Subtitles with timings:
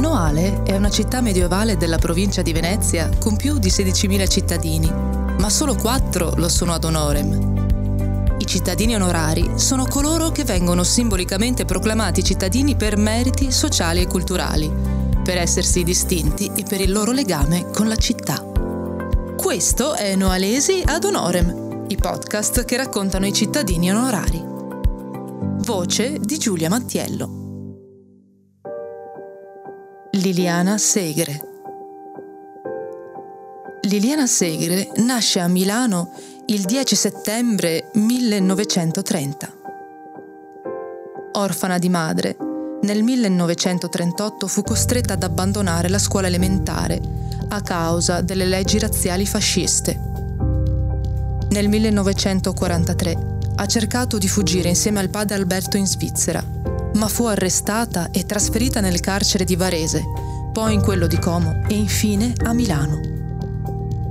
[0.00, 5.50] Noale è una città medievale della provincia di Venezia con più di 16.000 cittadini, ma
[5.50, 8.36] solo 4 lo sono ad honorem.
[8.38, 14.72] I cittadini onorari sono coloro che vengono simbolicamente proclamati cittadini per meriti sociali e culturali,
[15.22, 18.42] per essersi distinti e per il loro legame con la città.
[19.36, 24.42] Questo è Noalesi ad honorem, i podcast che raccontano i cittadini onorari.
[25.58, 27.39] Voce di Giulia Mattiello.
[30.20, 31.40] Liliana Segre.
[33.84, 36.10] Liliana Segre nasce a Milano
[36.48, 39.52] il 10 settembre 1930.
[41.32, 42.36] Orfana di madre,
[42.82, 47.00] nel 1938 fu costretta ad abbandonare la scuola elementare
[47.48, 49.98] a causa delle leggi razziali fasciste.
[51.48, 56.59] Nel 1943 ha cercato di fuggire insieme al padre Alberto in Svizzera
[57.00, 60.04] ma fu arrestata e trasferita nel carcere di Varese,
[60.52, 63.00] poi in quello di Como e infine a Milano.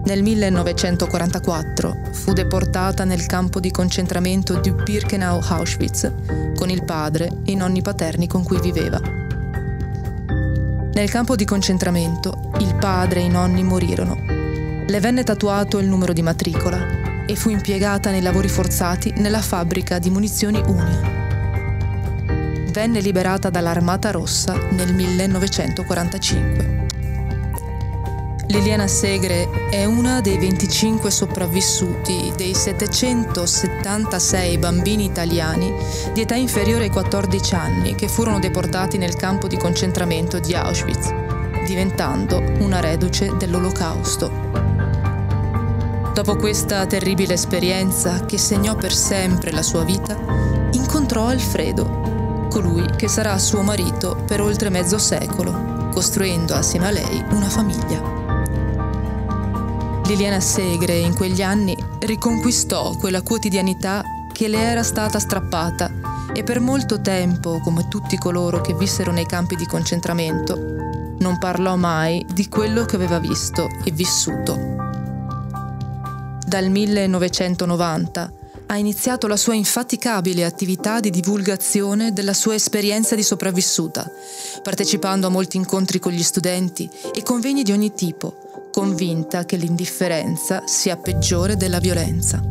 [0.06, 6.12] Nel 1944 fu deportata nel campo di concentramento di Birkenau-Auschwitz
[6.56, 9.00] con il padre e i nonni paterni con cui viveva.
[10.92, 14.18] Nel campo di concentramento il padre e i nonni morirono.
[14.88, 20.00] Le venne tatuato il numero di matricola e fu impiegata nei lavori forzati nella fabbrica
[20.00, 21.19] di munizioni Union
[22.72, 26.88] venne liberata dall'Armata Rossa nel 1945.
[28.48, 35.72] Liliana Segre è una dei 25 sopravvissuti dei 776 bambini italiani
[36.14, 41.14] di età inferiore ai 14 anni che furono deportati nel campo di concentramento di Auschwitz,
[41.68, 44.48] diventando una reduce dell'Olocausto.
[46.12, 50.18] Dopo questa terribile esperienza che segnò per sempre la sua vita,
[50.72, 52.19] incontrò Alfredo,
[52.50, 58.18] colui che sarà suo marito per oltre mezzo secolo, costruendo assieme a lei una famiglia.
[60.06, 65.92] Liliana Segre in quegli anni riconquistò quella quotidianità che le era stata strappata
[66.34, 70.56] e per molto tempo, come tutti coloro che vissero nei campi di concentramento,
[71.20, 74.58] non parlò mai di quello che aveva visto e vissuto.
[76.46, 78.32] Dal 1990
[78.72, 84.10] ha iniziato la sua infaticabile attività di divulgazione della sua esperienza di sopravvissuta,
[84.62, 90.68] partecipando a molti incontri con gli studenti e convegni di ogni tipo, convinta che l'indifferenza
[90.68, 92.44] sia peggiore della violenza.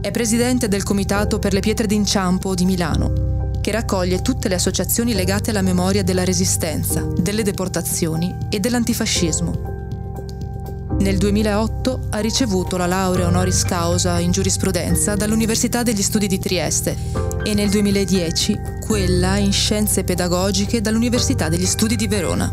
[0.00, 5.12] È presidente del Comitato per le pietre d'inciampo di Milano, che raccoglie tutte le associazioni
[5.12, 9.79] legate alla memoria della resistenza, delle deportazioni e dell'antifascismo
[11.00, 16.94] nel 2008 ha ricevuto la laurea honoris causa in giurisprudenza dall'Università degli Studi di Trieste
[17.42, 22.52] e nel 2010 quella in scienze pedagogiche dall'Università degli Studi di Verona.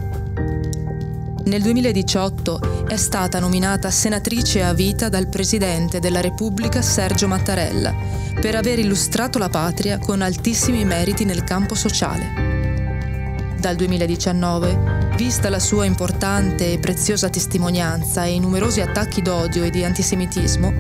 [1.44, 7.94] Nel 2018 è stata nominata senatrice a vita dal Presidente della Repubblica Sergio Mattarella
[8.40, 13.56] per aver illustrato la patria con altissimi meriti nel campo sociale.
[13.60, 19.72] Dal 2019 Vista la sua importante e preziosa testimonianza e i numerosi attacchi d'odio e
[19.72, 20.72] di antisemitismo,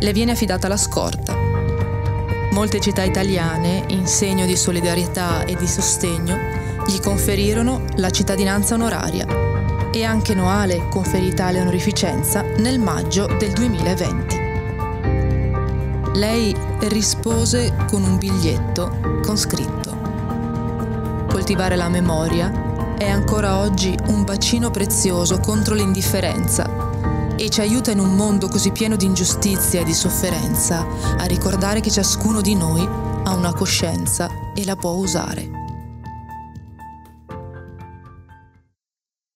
[0.00, 1.36] le viene affidata la scorta.
[2.52, 6.34] Molte città italiane, in segno di solidarietà e di sostegno,
[6.86, 9.26] gli conferirono la cittadinanza onoraria
[9.92, 14.36] e anche Noale conferì tale onorificenza nel maggio del 2020.
[16.14, 16.56] Lei
[16.88, 19.92] rispose con un biglietto con scritto
[21.28, 27.98] Coltivare la memoria è ancora oggi un bacino prezioso contro l'indifferenza e ci aiuta in
[27.98, 32.82] un mondo così pieno di ingiustizia e di sofferenza a ricordare che ciascuno di noi
[32.82, 35.50] ha una coscienza e la può usare.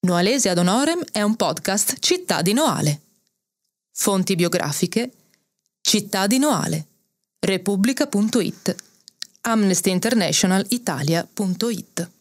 [0.06, 3.00] Noalesi ad honorem è un podcast Città di Noale.
[3.92, 5.10] Fonti biografiche
[5.80, 6.86] Città di Noale,
[7.40, 8.76] Repubblica.it,
[9.42, 12.16] Amnesty International Italia.it.